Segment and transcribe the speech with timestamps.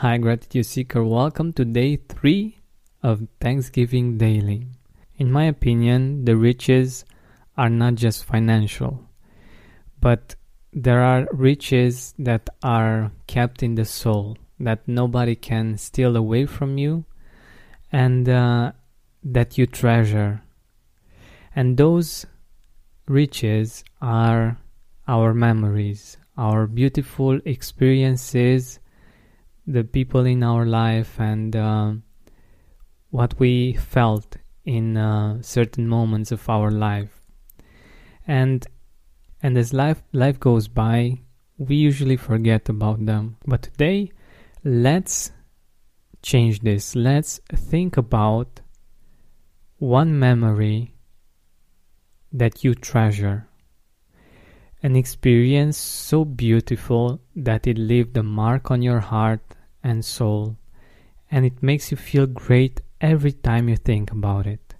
[0.00, 1.02] Hi, Gratitude Seeker.
[1.02, 2.60] Welcome to day three
[3.02, 4.68] of Thanksgiving Daily.
[5.16, 7.04] In my opinion, the riches
[7.56, 9.02] are not just financial,
[10.00, 10.36] but
[10.72, 16.78] there are riches that are kept in the soul that nobody can steal away from
[16.78, 17.04] you
[17.90, 18.70] and uh,
[19.24, 20.42] that you treasure.
[21.56, 22.24] And those
[23.08, 24.58] riches are
[25.08, 28.78] our memories, our beautiful experiences
[29.68, 31.92] the people in our life and uh,
[33.10, 37.20] what we felt in uh, certain moments of our life.
[38.26, 38.66] And
[39.42, 41.20] and as life life goes by
[41.58, 43.36] we usually forget about them.
[43.46, 44.10] But today
[44.64, 45.32] let's
[46.22, 46.96] change this.
[46.96, 48.60] Let's think about
[49.78, 50.94] one memory
[52.32, 53.48] that you treasure.
[54.82, 59.42] An experience so beautiful that it left a mark on your heart
[59.82, 60.56] and soul,
[61.30, 64.74] and it makes you feel great every time you think about it.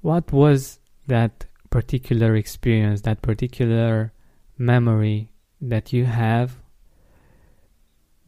[0.00, 4.12] What was that particular experience, that particular
[4.58, 6.60] memory that you have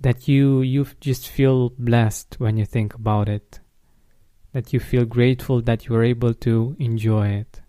[0.01, 3.61] that you you just feel blessed when you think about it?
[4.53, 7.61] That you feel grateful that you were able to enjoy it?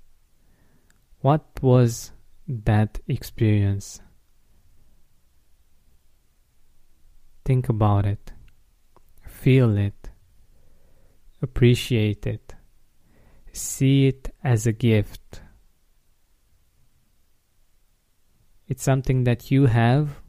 [1.19, 2.11] What was
[2.47, 4.01] that experience
[7.47, 8.33] Think about it.
[9.25, 10.09] Feel it.
[11.41, 12.53] Appreciate it.
[13.53, 15.39] See it as a gift.
[18.67, 20.19] It's something that you have,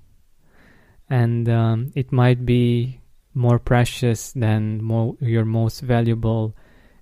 [1.11, 3.01] and um, it might be
[3.35, 4.89] more precious than
[5.21, 6.55] your most valuable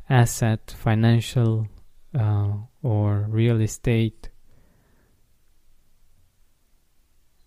[0.08, 1.68] asset, financial
[2.18, 4.30] uh, or real estate.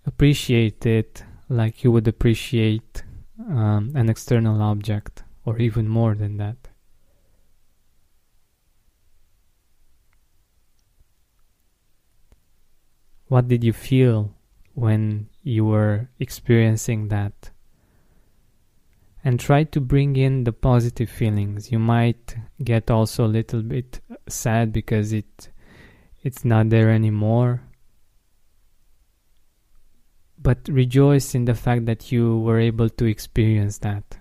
[0.05, 3.03] Appreciate it like you would appreciate
[3.39, 6.69] um, an external object, or even more than that.
[13.27, 14.33] What did you feel
[14.73, 17.51] when you were experiencing that?
[19.23, 21.71] And try to bring in the positive feelings.
[21.71, 25.49] You might get also a little bit sad because it
[26.23, 27.61] it's not there anymore
[30.41, 34.17] but rejoice in the fact that you were able to experience that.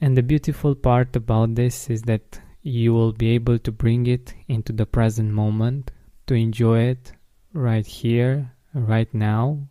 [0.00, 4.34] And the beautiful part about this is that you will be able to bring it
[4.46, 5.90] into the present moment,
[6.26, 7.12] to enjoy it
[7.52, 9.68] right here, right now.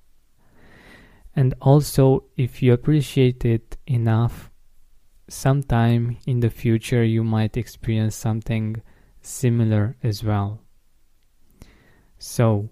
[1.35, 4.49] And also, if you appreciate it enough,
[5.29, 8.81] sometime in the future you might experience something
[9.21, 10.61] similar as well.
[12.17, 12.69] So,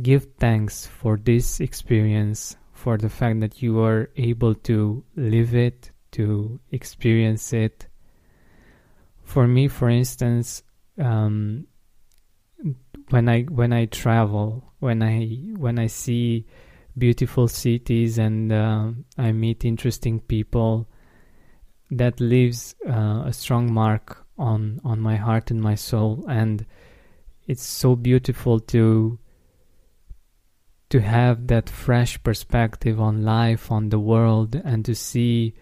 [0.00, 5.90] give thanks for this experience, for the fact that you are able to live it,
[6.12, 7.86] to experience it.
[9.24, 10.62] For me, for instance,
[10.98, 11.66] um,
[13.10, 15.26] when I when I travel, when I
[15.56, 16.46] when I see
[16.96, 20.88] beautiful cities and uh, I meet interesting people,
[21.90, 26.64] that leaves uh, a strong mark on on my heart and my soul, and
[27.46, 29.18] it's so beautiful to
[30.88, 35.54] to have that fresh perspective on life, on the world, and to see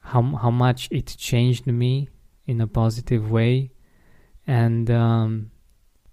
[0.00, 2.08] how how much it changed me
[2.46, 3.72] in a positive way.
[4.46, 5.50] And um,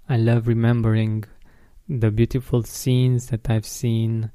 [0.10, 1.26] I love remembering
[1.88, 4.32] the beautiful scenes that I've seen,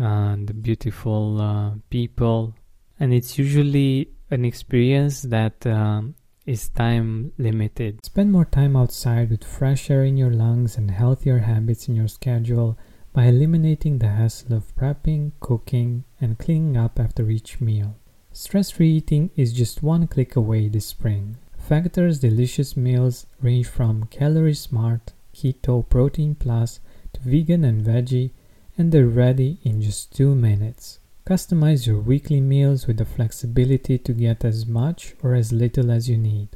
[0.00, 2.54] uh, the beautiful uh, people,
[2.98, 6.16] and it's usually an experience that um,
[6.48, 8.02] is time limited.
[8.06, 12.08] Spend more time outside with fresh air in your lungs and healthier habits in your
[12.08, 12.78] schedule
[13.12, 17.96] by eliminating the hassle of prepping, cooking, and cleaning up after each meal.
[18.32, 21.36] Stress free eating is just one click away this spring.
[21.58, 26.80] Factor's delicious meals range from calorie smart, keto, protein plus
[27.12, 28.30] to vegan and veggie,
[28.78, 30.98] and they're ready in just two minutes.
[31.28, 36.08] Customize your weekly meals with the flexibility to get as much or as little as
[36.08, 36.48] you need.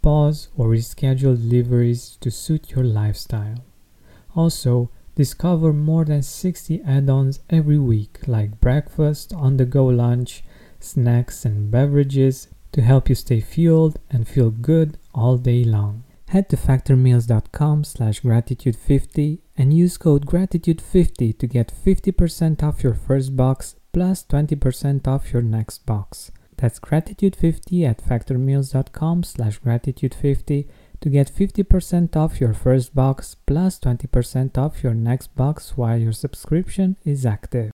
[0.00, 3.62] Pause or reschedule deliveries to suit your lifestyle.
[4.34, 10.42] Also, discover more than 60 add ons every week, like breakfast, on the go lunch,
[10.80, 16.04] snacks, and beverages to help you stay fueled and feel good all day long.
[16.28, 23.36] Head to factormeals.com slash gratitude50 and use code gratitude50 to get 50% off your first
[23.36, 26.32] box plus 20% off your next box.
[26.56, 30.68] That's gratitude50 at factormeals.com slash gratitude50
[31.00, 36.12] to get 50% off your first box plus 20% off your next box while your
[36.12, 37.72] subscription is active.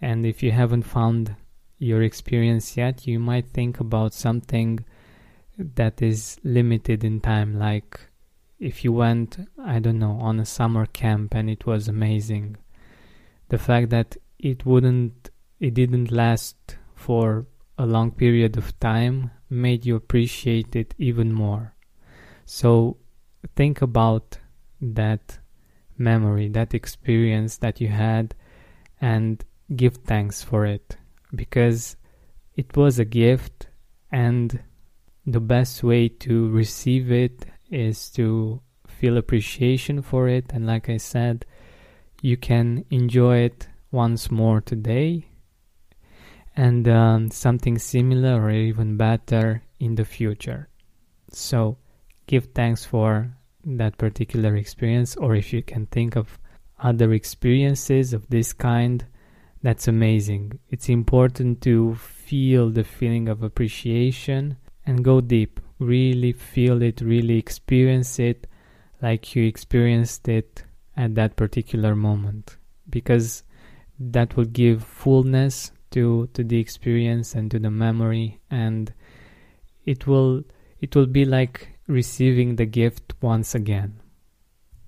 [0.00, 1.36] And if you haven't found
[1.78, 4.84] your experience yet, you might think about something
[5.56, 8.00] that is limited in time, like
[8.58, 12.56] if you went, I don't know, on a summer camp and it was amazing.
[13.48, 17.46] The fact that it wouldn't, it didn't last for
[17.78, 21.74] a long period of time made you appreciate it even more.
[22.44, 22.96] So
[23.54, 24.38] think about
[24.80, 25.38] that
[25.98, 28.34] memory, that experience that you had,
[29.00, 29.44] and
[29.74, 30.96] give thanks for it
[31.34, 31.96] because
[32.54, 33.68] it was a gift,
[34.10, 34.62] and
[35.26, 40.46] the best way to receive it is to feel appreciation for it.
[40.52, 41.44] And like I said,
[42.26, 45.24] you can enjoy it once more today
[46.56, 50.68] and um, something similar or even better in the future.
[51.30, 51.78] So
[52.26, 53.30] give thanks for
[53.64, 56.40] that particular experience, or if you can think of
[56.80, 59.06] other experiences of this kind,
[59.62, 60.58] that's amazing.
[60.68, 65.60] It's important to feel the feeling of appreciation and go deep.
[65.78, 68.48] Really feel it, really experience it
[69.00, 70.65] like you experienced it
[70.96, 72.56] at that particular moment
[72.88, 73.42] because
[73.98, 78.92] that will give fullness to to the experience and to the memory and
[79.84, 80.42] it will
[80.80, 84.00] it will be like receiving the gift once again.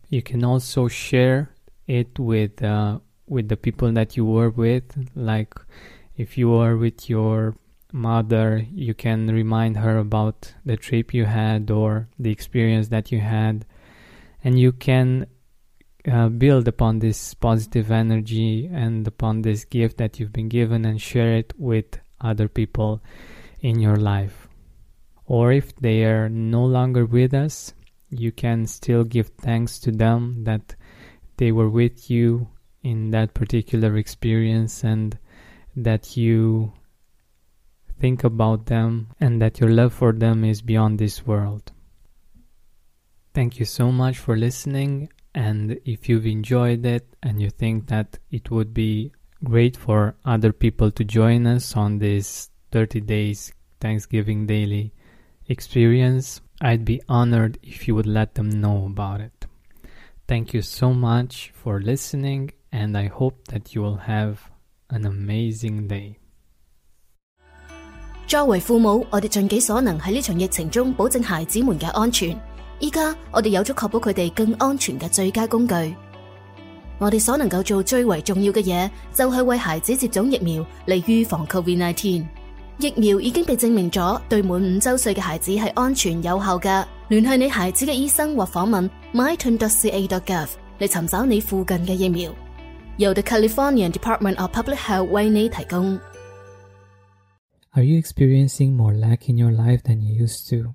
[0.09, 1.51] You can also share
[1.87, 5.55] it with uh, with the people that you were with like
[6.17, 7.57] if you are with your
[7.93, 13.21] mother you can remind her about the trip you had or the experience that you
[13.21, 13.65] had
[14.45, 15.27] and you can
[16.07, 21.01] uh, build upon this positive energy and upon this gift that you've been given and
[21.01, 23.03] share it with other people
[23.61, 24.49] in your life.
[25.27, 27.75] Or if they are no longer with us,
[28.11, 30.75] you can still give thanks to them that
[31.37, 32.49] they were with you
[32.83, 35.19] in that particular experience and
[35.77, 36.73] that you
[38.01, 41.73] think about them and that your love for them is beyond this world.
[43.35, 48.20] Thank you so much for listening and if you've enjoyed it and you think that
[48.32, 49.12] it would be
[49.44, 54.94] great for other people to join us on this 30 days Thanksgiving daily
[55.48, 59.46] experience, I'd be honored if you would let them know about it.
[60.28, 64.50] Thank you so much for listening, and I hope that you will have
[64.90, 66.16] an amazing day.
[68.26, 72.40] 作为父母，我哋尽己所能喺呢场疫情中保证孩子们嘅安全。
[72.81, 75.75] 依家我哋有咗确保佢哋更安全嘅最佳工具。
[76.99, 82.25] 我哋所能够做最为重要嘅嘢，就係為孩子接种疫苗嚟预防 Covid-19。
[82.79, 86.85] 疫苗已经被证明咗对满五周岁嘅孩子系安全有效嘅。
[87.09, 90.49] 联系你孩子嘅医生或访问 myturn.ca.gov
[90.79, 92.33] 嚟寻找你附近嘅疫苗。
[92.99, 95.99] 由 The California Department of Public Health 为你提供。
[97.73, 100.75] Are you experiencing more lack in your life than you used to?